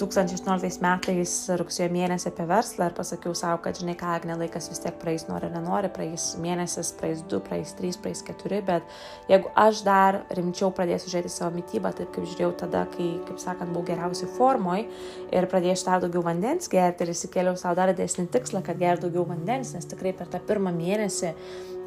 2018 0.00 0.82
metais 0.84 1.32
rugsėjo 1.56 1.88
mėnesį 1.94 2.28
apie 2.28 2.44
verslą 2.50 2.88
ir 2.90 2.94
pasakiau 2.96 3.32
savo, 3.38 3.58
kad 3.64 3.78
žinai 3.80 3.94
ką, 3.98 4.10
Agne, 4.16 4.36
laikas 4.36 4.68
vis 4.68 4.82
tiek 4.82 4.96
praeis, 5.00 5.24
nori, 5.28 5.48
nenori, 5.52 5.88
praeis 5.92 6.26
mėnesis, 6.42 6.90
praeis 6.98 7.22
2, 7.30 7.40
praeis 7.46 7.72
3, 7.78 7.98
praeis 8.04 8.20
4, 8.26 8.60
bet 8.66 8.96
jeigu 9.30 9.52
aš 9.62 9.80
dar 9.86 10.20
rimčiau 10.36 10.68
pradėsiu 10.76 11.12
žiūrėti 11.12 11.32
savo 11.32 11.54
mytybą, 11.56 11.94
taip 11.96 12.12
kaip 12.14 12.28
žiūrėjau 12.28 12.52
tada, 12.64 12.84
kai, 12.92 13.08
kaip 13.28 13.40
sakant, 13.40 13.72
buvau 13.72 13.86
geriausiai 13.88 14.30
formoj 14.36 14.84
ir 15.32 15.48
pradėsiu 15.52 15.90
dar 15.90 16.04
daugiau 16.04 16.26
vandens 16.28 16.68
gerti 16.72 17.06
ir 17.06 17.14
įsikėliau 17.14 17.56
savo 17.56 17.78
dar 17.80 17.94
didesnį 17.94 18.28
tikslą, 18.36 18.64
kad 18.66 18.80
gerti 18.82 19.08
daugiau 19.08 19.24
vandens, 19.32 19.72
nes 19.76 19.88
tikrai 19.88 20.12
per 20.16 20.28
tą 20.32 20.42
pirmą 20.44 20.74
mėnesį 20.76 21.32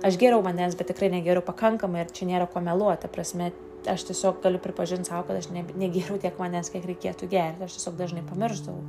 aš 0.05 0.17
geriau 0.19 0.41
vandens, 0.45 0.77
bet 0.79 0.89
tikrai 0.89 1.11
negeriau 1.13 1.45
pakankamai 1.45 2.05
ir 2.05 2.13
čia 2.15 2.29
nėra 2.29 2.49
ko 2.49 2.63
meluoti, 2.63 3.11
prasme, 3.11 3.51
aš 3.87 4.03
tiesiog 4.09 4.41
galiu 4.43 4.59
pripažinti 4.63 5.09
savo, 5.09 5.23
kad 5.27 5.39
aš 5.39 5.49
ne, 5.53 5.63
negeriu 5.79 6.19
tiek 6.21 6.35
vandens, 6.39 6.71
kiek 6.73 6.85
reikėtų 6.89 7.29
gerti, 7.31 7.65
aš 7.65 7.77
tiesiog 7.77 7.97
dažnai 7.99 8.25
pamiršdavau. 8.27 8.83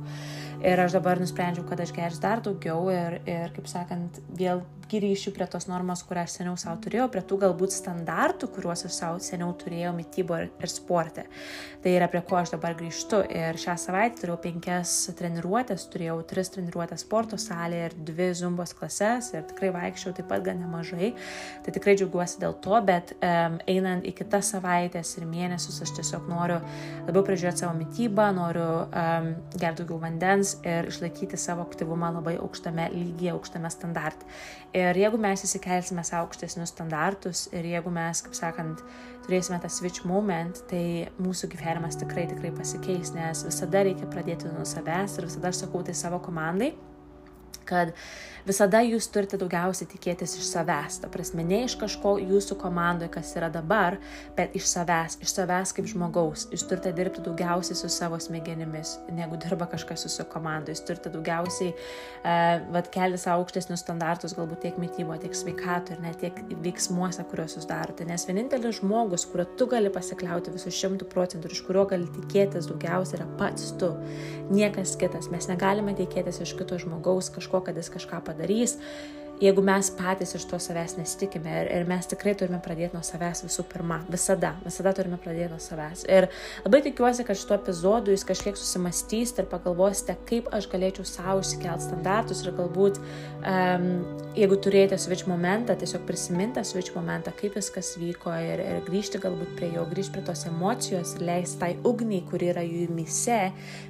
Ir 0.61 0.83
aš 0.83 0.97
dabar 0.97 1.21
nusprendžiau, 1.21 1.65
kad 1.69 1.79
aš 1.83 1.93
gersiu 1.95 2.23
dar 2.25 2.43
daugiau 2.43 2.89
ir, 2.93 3.19
ir, 3.25 3.53
kaip 3.55 3.69
sakant, 3.71 4.21
vėl 4.37 4.65
grįšiu 4.91 5.31
prie 5.35 5.47
tos 5.49 5.67
normos, 5.69 6.03
kurią 6.07 6.25
aš 6.25 6.37
seniau 6.39 6.57
savo 6.59 6.79
turėjau, 6.83 7.07
prie 7.13 7.23
tų 7.27 7.37
galbūt 7.45 7.73
standartų, 7.75 8.49
kuriuos 8.55 8.85
aš 8.87 8.95
savo 8.97 9.19
seniau 9.23 9.51
turėjau 9.57 9.93
mytybo 9.95 10.37
ir, 10.41 10.49
ir 10.59 10.71
sporte. 10.71 11.25
Tai 11.81 11.93
yra 11.95 12.07
prie 12.11 12.21
ko 12.27 12.37
aš 12.37 12.51
dabar 12.53 12.75
grįžtu. 12.77 13.21
Ir 13.31 13.57
šią 13.61 13.75
savaitę 13.81 14.19
turėjau 14.21 14.37
penkias 14.43 14.93
treniruotės, 15.17 15.87
turėjau 15.93 16.19
tris 16.29 16.51
treniruotės 16.53 17.05
sporto 17.05 17.39
salėje 17.41 17.87
ir 17.89 17.95
dvi 18.11 18.27
zumbos 18.37 18.75
klases 18.77 19.31
ir 19.33 19.45
tikrai 19.49 19.71
vaikščiau 19.73 20.13
taip 20.17 20.29
pat 20.29 20.43
gan 20.45 20.61
nemažai. 20.61 21.13
Tai 21.65 21.73
tikrai 21.73 21.95
džiaugiuosi 21.97 22.41
dėl 22.43 22.57
to, 22.61 22.77
bet 22.85 23.15
um, 23.17 23.57
einant 23.71 24.05
į 24.05 24.13
kitas 24.19 24.53
savaitės 24.53 25.15
ir 25.17 25.27
mėnesius 25.29 25.81
aš 25.85 25.95
tiesiog 25.97 26.29
noriu 26.29 26.59
labiau 27.07 27.25
prižiūrėti 27.27 27.63
savo 27.63 27.73
mytybą, 27.79 28.29
noriu 28.37 28.67
um, 28.85 29.31
gerti 29.55 29.81
daugiau 29.81 30.01
vandens 30.05 30.55
ir 30.61 30.89
išlaikyti 30.91 31.39
savo 31.39 31.65
aktyvumą 31.65 32.11
labai 32.17 32.37
aukštame 32.41 32.89
lygyje, 32.93 33.33
aukštame 33.35 33.71
standarte. 33.73 34.29
Ir 34.71 34.95
jeigu 34.95 35.17
mes 35.19 35.41
įsikelsime 35.43 36.03
savo 36.07 36.29
aukštesnius 36.29 36.71
standartus 36.71 37.47
ir 37.51 37.65
jeigu 37.67 37.91
mes, 37.91 38.21
kaip 38.23 38.37
sakant, 38.37 38.83
turėsime 39.25 39.59
tą 39.59 39.67
switch 39.67 40.05
moment, 40.07 40.61
tai 40.69 41.09
mūsų 41.19 41.49
gyvenimas 41.51 41.99
tikrai, 41.99 42.23
tikrai 42.31 42.53
pasikeis, 42.55 43.11
nes 43.15 43.43
visada 43.47 43.83
reikia 43.83 44.07
pradėti 44.13 44.47
nuo 44.53 44.63
savęs 44.67 45.17
ir 45.19 45.27
visada 45.27 45.51
aš 45.51 45.65
sakau 45.65 45.83
tai 45.83 45.97
savo 45.97 46.21
komandai 46.23 46.71
kad 47.71 47.95
visada 48.47 48.81
jūs 48.85 49.07
turite 49.13 49.37
daugiausiai 49.39 49.89
tikėtis 49.91 50.35
iš 50.39 50.47
savęs. 50.49 50.99
Ta 51.03 51.09
prasme, 51.11 51.43
ne 51.45 51.63
iš 51.67 51.75
kažko 51.81 52.15
jūsų 52.21 52.57
komandoje, 52.61 53.11
kas 53.13 53.33
yra 53.37 53.51
dabar, 53.53 53.97
bet 54.37 54.55
iš 54.57 54.67
savęs, 54.71 55.19
iš 55.21 55.35
savęs 55.35 55.73
kaip 55.77 55.89
žmogaus. 55.91 56.47
Jūs 56.53 56.65
turite 56.69 56.93
dirbti 56.97 57.23
daugiausiai 57.25 57.77
su 57.77 57.89
savo 57.91 58.19
smegenimis, 58.21 58.97
negu 59.13 59.39
dirba 59.41 59.67
kažkas 59.71 60.07
jūsų 60.07 60.27
komandoje. 60.31 60.75
Jūs 60.75 60.85
turite 60.87 61.13
daugiausiai, 61.13 61.73
uh, 61.75 62.65
vad, 62.73 62.89
kelti 62.93 63.21
savo 63.21 63.45
aukštesnius 63.45 63.85
standartus, 63.85 64.35
galbūt 64.37 64.65
tiek 64.65 64.79
mytybo, 64.81 65.15
tiek 65.21 65.37
sveikato 65.37 65.95
ir 65.95 66.03
net 66.03 66.19
tiek 66.21 66.37
veiksmuose, 66.65 67.25
kuriuos 67.31 67.57
jūs 67.59 67.69
darote. 67.69 68.07
Nes 68.09 68.25
vienintelis 68.29 68.81
žmogus, 68.81 69.27
kurio 69.29 69.47
tu 69.59 69.67
gali 69.71 69.91
pasikliauti 69.93 70.53
visų 70.53 70.73
šimtų 70.81 71.09
procentų 71.11 71.49
ir 71.49 71.57
iš 71.57 71.63
kurio 71.67 71.85
gali 71.89 72.09
tikėtis 72.17 72.69
daugiausiai, 72.71 73.21
yra 73.21 73.29
pats 73.39 73.71
tu. 73.79 73.93
Niekas 74.51 74.97
kitas. 74.99 75.29
Mes 75.31 75.47
negalime 75.49 75.93
tikėtis 75.97 76.41
iš 76.43 76.55
kito 76.59 76.77
žmogaus 76.81 77.31
kažko, 77.33 77.60
kad 77.65 77.77
jis 77.77 77.91
kažką 77.93 78.23
padarys, 78.27 78.77
jeigu 79.41 79.61
mes 79.65 79.89
patys 79.97 80.35
iš 80.37 80.45
to 80.49 80.59
savęs 80.61 80.95
nesitikime 80.99 81.53
ir, 81.63 81.69
ir 81.73 81.87
mes 81.89 82.05
tikrai 82.09 82.33
turime 82.37 82.59
pradėti 82.61 82.93
nuo 82.95 83.01
savęs 83.05 83.41
visų 83.47 83.65
pirma, 83.71 84.01
visada, 84.11 84.53
visada 84.61 84.93
turime 84.97 85.17
pradėti 85.21 85.49
nuo 85.53 85.59
savęs. 85.61 86.03
Ir 86.05 86.27
labai 86.65 86.83
tikiuosi, 86.85 87.25
kad 87.25 87.39
šituo 87.39 87.57
epizodu 87.57 88.13
jūs 88.13 88.25
kažkiek 88.27 88.59
susimastysite 88.59 89.43
ir 89.43 89.49
pagalvosite, 89.51 90.17
kaip 90.29 90.51
aš 90.53 90.69
galėčiau 90.71 91.07
savo 91.09 91.41
išsikelti 91.41 91.87
standartus 91.87 92.43
ir 92.45 92.53
galbūt, 92.59 93.01
um, 93.41 93.87
jeigu 94.37 94.59
turėjote 94.61 95.01
switch 95.01 95.25
momentą, 95.29 95.75
tiesiog 95.79 96.05
prisiminti 96.05 96.63
switch 96.67 96.93
momentą, 96.95 97.33
kaip 97.41 97.57
viskas 97.57 97.95
vyko 97.99 98.35
ir, 98.37 98.61
ir 98.61 98.85
grįžti 98.85 99.21
galbūt 99.25 99.57
prie 99.57 99.71
jo, 99.73 99.87
grįžti 99.89 100.19
prie 100.19 100.25
tos 100.29 100.45
emocijos 100.51 101.17
ir 101.17 101.25
leisti 101.31 101.61
tai 101.63 101.73
ugniai, 101.87 102.21
kuri 102.29 102.53
yra 102.53 102.65
jumise, 102.67 103.41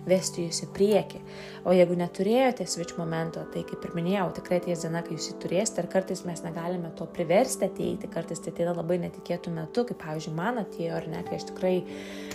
vesti 0.07 0.47
jūs 0.47 0.63
į 0.63 0.71
priekį. 0.77 1.25
O 1.61 1.73
jeigu 1.75 1.93
neturėjote 1.93 2.65
switch 2.65 2.97
momento, 2.97 3.43
tai 3.53 3.61
kaip 3.67 3.83
ir 3.85 3.93
minėjau, 3.93 4.27
tikrai 4.39 4.57
ties 4.65 4.81
diena, 4.81 5.03
kai 5.05 5.13
jūs 5.13 5.27
jį 5.29 5.35
turėsite 5.43 5.83
ir 5.83 5.89
kartais 5.93 6.23
mes 6.25 6.41
negalime 6.41 6.89
to 6.97 7.05
priversti 7.13 7.67
ateiti, 7.67 8.09
kartais 8.09 8.41
tai 8.41 8.53
ateina 8.55 8.73
labai 8.73 8.97
netikėtų 9.03 9.53
metų, 9.53 9.83
kaip 9.91 9.99
pavyzdžiui 10.01 10.33
man 10.37 10.57
atėjo 10.63 10.95
ar 10.97 11.05
ne, 11.11 11.21
kai 11.27 11.37
aš 11.37 11.45
tikrai 11.51 11.73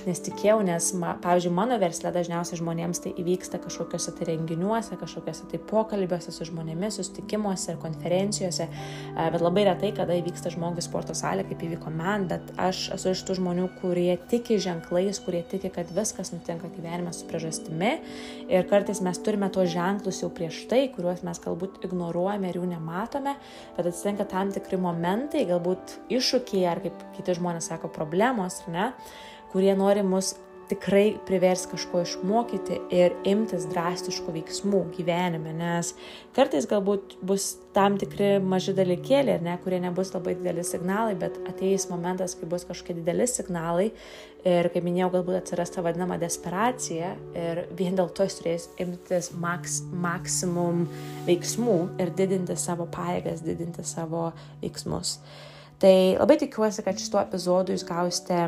nesitikėjau, 0.07 0.61
nes, 0.69 0.91
ma, 1.01 1.17
pavyzdžiui, 1.25 1.53
mano 1.57 1.79
versle 1.83 2.13
dažniausiai 2.15 2.61
žmonėms 2.61 3.03
tai 3.03 3.13
įvyksta 3.19 3.59
kažkokiuose 3.65 4.15
tai 4.15 4.29
renginiuose, 4.31 4.95
kažkokiuose 5.01 5.51
tai 5.51 5.61
pokalbiuose 5.73 6.35
su 6.35 6.47
žmonėmis, 6.47 7.01
susitikimuose 7.01 7.75
ir 7.75 7.83
konferencijose, 7.83 8.69
bet 9.17 9.43
labai 9.43 9.67
retai, 9.67 9.91
kada 9.97 10.15
įvyksta 10.21 10.55
žmogui 10.55 10.85
sporto 10.87 11.17
salė, 11.19 11.43
kaip 11.51 11.67
įvyko 11.67 11.91
man, 11.91 12.29
bet 12.31 12.55
aš 12.63 12.85
esu 12.95 13.17
iš 13.17 13.25
tų 13.27 13.41
žmonių, 13.41 13.67
kurie 13.83 14.13
tiki 14.31 14.61
ženklais, 14.63 15.19
kurie 15.25 15.43
tiki, 15.51 15.73
kad 15.75 15.91
viskas 15.97 16.31
nutinka 16.35 16.71
gyvenime 16.77 17.11
su 17.17 17.27
priežastimi. 17.27 17.97
Ir 18.47 18.67
kartais 18.71 19.03
mes 19.03 19.16
turime 19.25 19.49
tuos 19.53 19.71
ženklus 19.73 20.23
jau 20.23 20.31
prieš 20.33 20.65
tai, 20.71 20.87
kuriuos 20.95 21.25
mes 21.27 21.41
galbūt 21.43 21.85
ignoruojame 21.87 22.51
ir 22.51 22.61
jų 22.61 22.71
nematome 22.75 23.07
matome, 23.07 23.37
bet 23.77 23.87
atsitinka 23.87 24.27
tam 24.31 24.53
tikri 24.55 24.79
momentai, 24.81 25.47
galbūt 25.49 25.97
iššūkiai 26.13 26.67
ar 26.71 26.83
kaip 26.85 27.07
kiti 27.17 27.37
žmonės 27.39 27.71
sako, 27.71 27.91
problemos, 27.93 28.63
ne, 28.69 28.93
kurie 29.53 29.75
nori 29.77 30.03
mus 30.03 30.35
tikrai 30.71 31.17
privers 31.27 31.67
kažko 31.71 32.03
išmokyti 32.03 32.79
ir 32.95 33.15
imtis 33.29 33.67
drastiškų 33.71 34.35
veiksmų 34.37 34.83
gyvenime, 34.97 35.55
nes 35.57 35.93
kartais 36.37 36.67
galbūt 36.71 37.17
bus 37.27 37.53
tam 37.77 37.99
tikri 38.01 38.37
maži 38.43 38.75
dalykėliai, 38.77 39.41
ne, 39.45 39.57
kurie 39.63 39.79
nebus 39.83 40.13
labai 40.15 40.37
dideli 40.39 40.65
signalai, 40.67 41.15
bet 41.19 41.39
ateis 41.49 41.89
momentas, 41.91 42.35
kai 42.39 42.49
bus 42.51 42.67
kažkokie 42.69 42.99
dideli 42.99 43.29
signalai 43.31 43.91
ir, 44.47 44.71
kaip 44.73 44.87
minėjau, 44.87 45.11
galbūt 45.17 45.41
atsiras 45.41 45.73
ta 45.75 45.85
vadinama 45.87 46.19
desperacija 46.23 47.13
ir 47.37 47.65
vien 47.79 47.99
dėl 47.99 48.11
to 48.15 48.27
jis 48.27 48.39
turės 48.41 48.71
imtis 48.83 49.33
maks, 49.35 49.81
maksimum 50.07 50.87
veiksmų 51.29 51.79
ir 52.03 52.15
didinti 52.17 52.57
savo 52.61 52.89
paėgas, 52.91 53.45
didinti 53.47 53.85
savo 53.87 54.31
veiksmus. 54.63 55.19
Tai 55.83 56.17
labai 56.17 56.39
tikiuosi, 56.41 56.83
kad 56.87 56.97
šituo 56.97 57.21
epizodu 57.21 57.75
jūs 57.75 57.85
gausite 57.85 58.47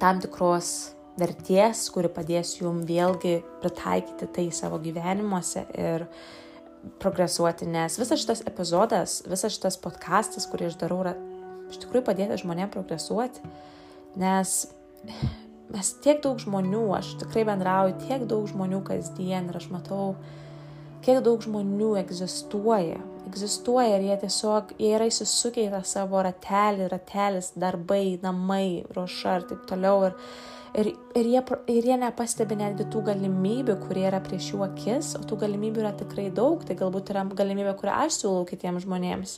tam 0.00 0.20
tikros 0.22 0.94
verties, 1.20 1.86
kuri 1.92 2.10
padės 2.12 2.56
jum 2.58 2.82
vėlgi 2.88 3.40
pritaikyti 3.62 4.28
tai 4.34 4.46
savo 4.54 4.80
gyvenimuose 4.82 5.66
ir 5.76 6.06
progresuoti, 7.02 7.68
nes 7.68 7.98
visas 8.00 8.22
šitas 8.22 8.42
epizodas, 8.48 9.20
visas 9.28 9.52
šitas 9.56 9.76
podcastas, 9.80 10.48
kurį 10.48 10.70
aš 10.70 10.78
darau, 10.80 11.02
yra 11.04 11.14
iš 11.70 11.80
tikrųjų 11.82 12.06
padėti 12.06 12.40
žmonėms 12.40 12.72
progresuoti, 12.74 13.44
nes 14.20 14.54
mes 15.70 15.92
tiek 16.02 16.22
daug 16.24 16.40
žmonių, 16.40 16.82
aš 16.96 17.14
tikrai 17.20 17.44
bendrauju 17.48 17.98
tiek 18.06 18.24
daug 18.30 18.48
žmonių 18.50 18.82
kasdien 18.88 19.50
ir 19.50 19.60
aš 19.60 19.68
matau, 19.72 20.14
kiek 21.04 21.20
daug 21.24 21.42
žmonių 21.44 21.94
egzistuoja, 22.00 22.98
egzistuoja 23.30 23.96
ir 23.96 24.06
jie 24.10 24.20
tiesiog, 24.26 24.76
jie 24.78 24.94
yra 24.98 25.08
įsisukę 25.08 25.64
į 25.64 25.72
tą 25.72 25.82
savo 25.88 26.22
ratelį, 26.26 26.90
ratelis, 26.92 27.54
darbai, 27.56 28.18
namai, 28.22 28.82
ruoša 28.96 29.40
ir 29.40 29.52
taip 29.52 29.68
toliau. 29.70 30.10
Ir, 30.10 30.18
Ir, 30.70 30.92
ir, 31.18 31.26
jie, 31.26 31.40
ir 31.66 31.86
jie 31.88 31.96
nepastebi 31.98 32.54
netgi 32.54 32.84
tų 32.92 33.00
galimybių, 33.08 33.74
kurie 33.82 34.04
yra 34.06 34.20
prieš 34.22 34.52
jų 34.52 34.60
akis, 34.68 35.08
o 35.18 35.22
tų 35.26 35.40
galimybių 35.40 35.82
yra 35.82 35.90
tikrai 35.98 36.28
daug. 36.30 36.62
Tai 36.62 36.76
galbūt 36.78 37.10
yra 37.10 37.24
galimybė, 37.26 37.72
kurią 37.80 37.96
aš 38.04 38.20
siūlau 38.20 38.44
kitiems 38.46 38.86
žmonėms. 38.86 39.32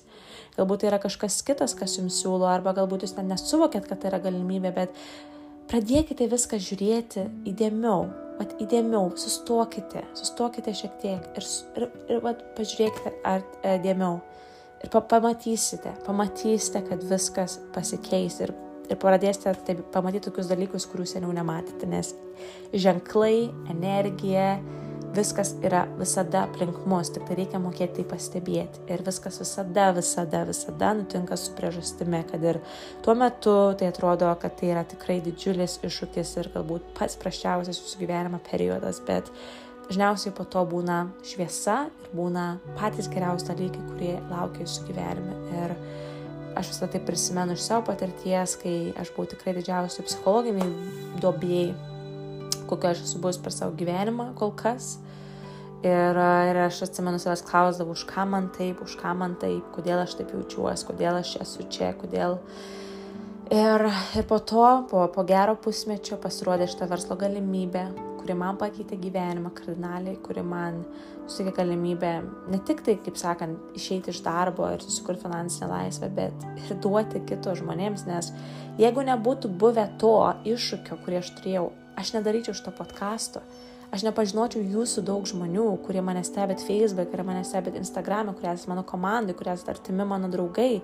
Galbūt 0.59 0.83
tai 0.83 0.91
yra 0.91 0.99
kažkas 1.01 1.39
kitas, 1.49 1.73
kas 1.79 1.97
jums 1.97 2.19
siūlo, 2.21 2.45
arba 2.53 2.75
galbūt 2.77 3.07
jūs 3.07 3.17
net 3.17 3.31
nesuvokėt, 3.31 3.89
kad 3.89 4.03
tai 4.03 4.13
yra 4.13 4.21
galimybė, 4.27 4.75
bet 4.77 5.01
pradėkite 5.73 6.29
viską 6.29 6.61
žiūrėti 6.61 7.25
įdėmiau. 7.49 8.22
Vat 8.39 8.57
įdėmiau, 8.63 9.13
sustokite, 9.21 10.03
sustokite 10.19 10.75
šiek 10.75 10.99
tiek 11.03 11.39
ir, 11.39 11.47
ir, 11.77 11.89
ir 12.09 12.23
vat, 12.25 12.43
pažiūrėkite 12.57 13.15
ar 13.29 13.45
e, 13.63 13.77
dėmiau. 13.85 14.21
Ir 14.83 14.91
pa, 14.91 15.03
pamatysite, 15.13 15.93
pamatysite, 16.07 16.83
kad 16.89 17.05
viskas 17.07 17.61
pasikeis 17.75 18.41
ir 18.43 18.55
ir 18.91 19.01
pradėsite 19.01 19.55
taip 19.67 19.83
pamatyti 19.95 20.29
tokius 20.29 20.51
dalykus, 20.51 20.87
kurių 20.91 21.07
seniau 21.09 21.33
nematėte, 21.35 21.89
nes 21.89 22.13
ženklai, 22.85 23.51
energija, 23.73 24.57
viskas 25.17 25.53
yra 25.65 25.83
visada 25.99 26.45
aplink 26.47 26.83
mus, 26.89 27.11
tik 27.13 27.25
tai 27.29 27.37
reikia 27.39 27.61
mokėti 27.63 28.01
tai 28.01 28.05
pastebėti. 28.13 28.83
Ir 28.93 29.03
viskas 29.07 29.41
visada, 29.43 29.91
visada, 29.97 30.45
visada 30.49 30.93
nutinka 30.99 31.39
su 31.41 31.55
priežastimi, 31.59 32.23
kad 32.31 32.45
ir 32.47 32.61
tuo 33.05 33.17
metu 33.19 33.57
tai 33.79 33.91
atrodo, 33.93 34.31
kad 34.43 34.57
tai 34.61 34.73
yra 34.73 34.85
tikrai 34.89 35.21
didžiulis 35.25 35.81
iššūkis 35.87 36.37
ir 36.41 36.53
galbūt 36.55 36.95
pats 36.99 37.19
praščiausias 37.21 37.83
jūsų 37.83 38.03
gyvenimo 38.05 38.41
periodas, 38.51 39.03
bet 39.07 39.31
dažniausiai 39.89 40.35
po 40.37 40.47
to 40.49 40.65
būna 40.69 41.05
šviesa 41.27 41.85
ir 41.91 42.17
būna 42.17 42.47
patys 42.81 43.11
geriausi 43.13 43.51
dalykai, 43.51 43.85
kurie 43.93 44.17
laukia 44.31 44.67
jūsų 44.67 44.89
gyvenime. 44.89 45.39
Ir 45.63 45.77
aš 46.57 46.75
visą 46.75 46.89
tai 46.93 47.01
prisimenu 47.05 47.57
iš 47.57 47.65
savo 47.65 47.87
patirties, 47.91 48.59
kai 48.61 48.77
aš 49.01 49.13
buvau 49.17 49.31
tikrai 49.33 49.57
didžiausiai 49.59 50.07
psichologiniai 50.09 51.21
dobėjai, 51.23 51.92
kokio 52.73 52.93
aš 52.93 53.05
esu 53.07 53.21
buvus 53.23 53.41
per 53.43 53.55
savo 53.55 53.77
gyvenimą 53.79 54.33
kol 54.39 54.55
kas. 54.57 54.97
Ir, 55.83 56.19
ir 56.51 56.61
aš 56.63 56.85
atsimenu 56.87 57.19
savęs 57.19 57.43
klausdavau, 57.43 57.97
už 57.97 58.05
ką 58.07 58.23
man 58.31 58.47
taip, 58.55 58.85
už 58.85 58.95
ką 59.01 59.17
man 59.19 59.35
taip, 59.43 59.67
kodėl 59.75 60.05
aš 60.05 60.15
taip 60.21 60.31
jaučiuosi, 60.31 60.87
kodėl 60.87 61.19
aš 61.19 61.35
esu 61.43 61.67
čia, 61.75 61.91
kodėl. 61.99 62.39
Ir, 63.51 63.89
ir 64.15 64.29
po 64.31 64.39
to, 64.39 64.67
po, 64.91 65.09
po 65.11 65.25
gero 65.27 65.57
pusmečio 65.59 66.21
pasirodė 66.23 66.71
šitą 66.71 66.87
verslo 66.89 67.19
galimybę, 67.19 67.89
kuri 68.21 68.37
man 68.39 68.61
pakeitė 68.61 68.97
gyvenimą 69.03 69.51
kardinaliai, 69.57 70.15
kuri 70.23 70.47
man 70.47 70.85
suteikė 71.27 71.57
galimybę 71.59 72.13
ne 72.53 72.63
tik 72.67 72.85
tai, 72.87 72.95
kaip 73.03 73.19
sakant, 73.19 73.59
išeiti 73.79 74.15
iš 74.15 74.23
darbo 74.23 74.71
ir 74.71 74.83
susikurti 74.87 75.27
finansinę 75.27 75.69
laisvę, 75.71 76.11
bet 76.15 76.47
ir 76.63 76.79
duoti 76.83 77.23
kito 77.27 77.55
žmonėms, 77.59 78.07
nes 78.07 78.31
jeigu 78.79 79.03
nebūtų 79.11 79.51
buvę 79.59 79.89
to 79.99 80.15
iššūkio, 80.55 81.03
kurį 81.03 81.21
aš 81.21 81.33
turėjau, 81.41 81.69
aš 81.99 82.15
nedaryčiau 82.17 82.57
šito 82.57 82.75
podkasto, 82.77 83.43
aš 83.93 84.05
nepažinočiau 84.09 84.63
jūsų 84.65 85.05
daug 85.07 85.27
žmonių, 85.29 85.69
kurie 85.87 86.05
mane 86.05 86.25
stebėt 86.27 86.65
Facebook, 86.65 87.11
kurie 87.13 87.27
mane 87.29 87.43
stebėt 87.45 87.81
Instagram, 87.81 88.35
kurie 88.37 88.53
esate 88.53 88.73
mano 88.73 88.87
komandai, 88.89 89.37
kurie 89.39 89.55
esate 89.55 89.77
artimi 89.77 90.07
mano 90.09 90.31
draugai 90.33 90.83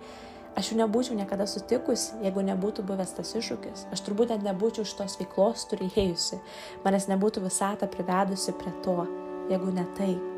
aš 0.59 0.73
jų 0.73 0.79
nebūčiau 0.81 1.19
niekada 1.19 1.47
sutikusi, 1.47 2.17
jeigu 2.25 2.43
nebūtų 2.47 2.85
buvęs 2.89 3.15
tas 3.19 3.35
iššūkis. 3.39 3.87
Aš 3.95 4.03
turbūt 4.07 4.35
net 4.35 4.47
nebūčiau 4.47 4.87
šitos 4.89 5.19
veiklos 5.21 5.69
turėjusi, 5.71 6.41
manęs 6.87 7.07
nebūtų 7.13 7.45
visata 7.47 7.91
privedusi 7.91 8.57
prie 8.59 8.75
to, 8.87 8.99
jeigu 9.53 9.75
ne 9.75 9.87
tai. 9.99 10.38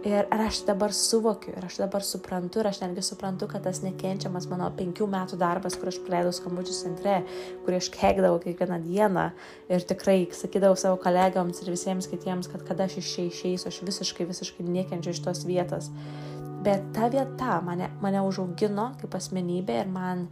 Ir 0.00 0.24
ar 0.32 0.40
aš 0.46 0.62
dabar 0.64 0.94
suvokiu, 0.96 1.52
ir 1.52 1.64
aš 1.66 1.74
dabar 1.82 2.00
suprantu, 2.00 2.62
ir 2.62 2.70
aš 2.70 2.78
netgi 2.80 3.02
suprantu, 3.04 3.44
kad 3.52 3.66
tas 3.66 3.82
nekenčiamas 3.84 4.46
mano 4.48 4.70
penkių 4.72 5.04
metų 5.12 5.36
darbas, 5.36 5.74
kur 5.76 5.90
aš 5.90 5.98
praleidau 6.06 6.32
skambučių 6.32 6.72
centre, 6.72 7.18
kur 7.66 7.76
aš 7.76 7.90
kegdavau 7.92 8.38
kiekvieną 8.40 8.78
dieną 8.86 9.26
ir 9.68 9.84
tikrai 9.90 10.22
sakydavau 10.32 10.78
savo 10.80 10.96
kolegams 11.02 11.60
ir 11.60 11.68
visiems 11.74 12.08
kitiems, 12.08 12.48
kad 12.48 12.64
kada 12.64 12.86
aš 12.88 12.96
iš 13.02 13.10
čia 13.12 13.26
išeisiu, 13.28 13.68
aš 13.68 13.82
visiškai, 13.90 14.28
visiškai 14.30 14.64
nekenčiu 14.70 15.12
iš 15.12 15.20
tos 15.26 15.44
vietos. 15.44 15.90
Bet 16.64 16.88
ta 16.96 17.12
vieta 17.12 17.60
mane, 17.64 17.90
mane 18.00 18.24
užaugino 18.24 18.94
kaip 19.02 19.20
asmenybė 19.20 19.82
ir 19.82 19.92
man 19.92 20.30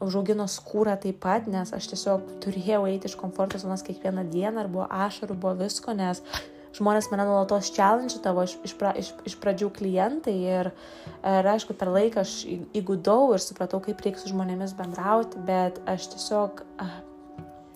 užaugino 0.00 0.48
skūrą 0.48 0.96
taip 1.04 1.20
pat, 1.20 1.44
nes 1.44 1.76
aš 1.76 1.92
tiesiog 1.92 2.38
turėjau 2.40 2.86
eiti 2.88 3.12
iš 3.12 3.20
komforto 3.20 3.60
zonos 3.60 3.84
kiekvieną 3.84 4.24
dieną 4.32 4.64
ir 4.64 4.72
buvo 4.72 4.88
ašarų, 4.88 5.36
buvo 5.36 5.54
visko, 5.60 5.92
nes 5.92 6.24
žmonės 6.74 7.08
mane 7.12 7.26
nuolatos 7.28 7.70
challenge 7.74 8.18
tavo 8.24 8.44
iš, 8.46 8.56
iš, 8.66 8.74
pra, 8.80 8.92
iš, 8.98 9.12
iš 9.28 9.38
pradžių 9.42 9.70
klientai 9.76 10.34
ir, 10.42 10.70
ir 11.22 11.48
aišku, 11.54 11.76
per 11.78 11.92
laiką 11.94 12.24
aš 12.24 12.36
įgudau 12.76 13.32
ir 13.34 13.42
supratau, 13.42 13.82
kaip 13.84 14.02
reikia 14.04 14.22
su 14.22 14.32
žmonėmis 14.32 14.76
bendrauti, 14.78 15.42
bet 15.46 15.80
aš 15.90 16.10
tiesiog 16.14 16.64
uh, 16.64 16.96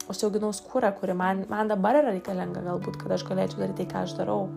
užsiauginau 0.09 0.51
skūrą, 0.57 0.91
kuri 0.99 1.15
man, 1.17 1.45
man 1.51 1.71
dabar 1.71 2.01
yra 2.01 2.13
reikalinga 2.15 2.65
galbūt, 2.65 2.99
kad 3.03 3.15
aš 3.19 3.27
galėčiau 3.29 3.63
daryti 3.63 3.83
tai, 3.83 3.89
ką 3.93 4.05
aš 4.07 4.17
darau. 4.19 4.49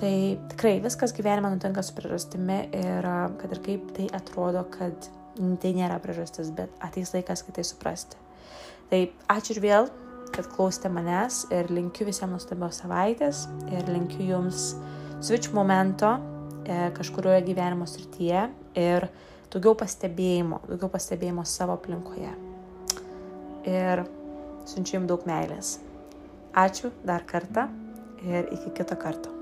Tai 0.00 0.12
tikrai 0.54 0.78
viskas 0.80 1.12
gyvenime 1.12 1.50
nutinka 1.52 1.84
su 1.84 1.92
priežastimi 1.96 2.62
ir 2.72 3.08
kad 3.40 3.52
ir 3.52 3.60
kaip 3.66 3.90
tai 3.96 4.08
atrodo, 4.16 4.64
kad 4.72 5.10
tai 5.60 5.72
nėra 5.76 6.00
priežastis, 6.02 6.52
bet 6.56 6.72
ateis 6.84 7.12
laikas 7.14 7.44
kitai 7.44 7.66
suprasti. 7.68 8.16
Tai 8.90 9.02
ačiū 9.30 9.54
ir 9.54 9.60
vėl, 9.62 9.90
kad 10.34 10.48
klausėte 10.52 10.90
manęs 10.92 11.44
ir 11.54 11.70
linkiu 11.72 12.06
visiems 12.08 12.34
nuostabios 12.34 12.80
savaitės 12.82 13.46
ir 13.72 13.88
linkiu 13.90 14.26
jums 14.28 14.74
switch 15.20 15.52
momento 15.56 16.14
e, 16.64 16.90
kažkurioje 16.96 17.42
gyvenimo 17.48 17.88
srityje 17.90 18.46
ir 18.80 19.08
daugiau 19.50 19.74
pastebėjimo, 19.78 20.62
daugiau 20.68 20.92
pastebėjimo 20.92 21.44
savo 21.48 21.76
aplinkoje. 21.78 22.32
Ir 23.68 24.06
siunčiu 24.70 25.00
jums 25.00 25.10
daug 25.10 25.26
meilės. 25.28 25.74
Ačiū 26.56 26.94
dar 27.06 27.26
kartą 27.28 27.68
ir 28.24 28.48
iki 28.54 28.72
kito 28.80 28.96
karto. 29.00 29.39